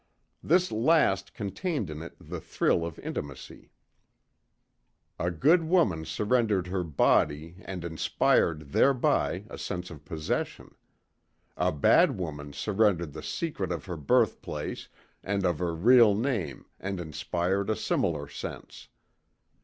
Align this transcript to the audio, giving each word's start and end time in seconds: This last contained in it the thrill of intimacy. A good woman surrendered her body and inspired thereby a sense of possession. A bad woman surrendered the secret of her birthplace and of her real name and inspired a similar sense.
This 0.41 0.71
last 0.71 1.35
contained 1.35 1.91
in 1.91 2.01
it 2.01 2.15
the 2.19 2.39
thrill 2.41 2.83
of 2.83 2.97
intimacy. 2.97 3.69
A 5.19 5.29
good 5.29 5.65
woman 5.65 6.05
surrendered 6.05 6.65
her 6.65 6.83
body 6.83 7.57
and 7.65 7.85
inspired 7.85 8.71
thereby 8.71 9.45
a 9.47 9.59
sense 9.59 9.91
of 9.91 10.03
possession. 10.03 10.73
A 11.55 11.71
bad 11.71 12.17
woman 12.17 12.51
surrendered 12.51 13.13
the 13.13 13.21
secret 13.21 13.71
of 13.71 13.85
her 13.85 13.95
birthplace 13.95 14.87
and 15.23 15.45
of 15.45 15.59
her 15.59 15.75
real 15.75 16.15
name 16.15 16.65
and 16.79 16.99
inspired 16.99 17.69
a 17.69 17.75
similar 17.75 18.27
sense. 18.27 18.87